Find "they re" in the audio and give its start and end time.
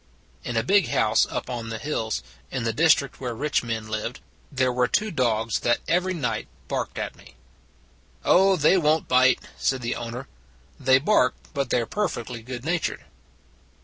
11.69-11.85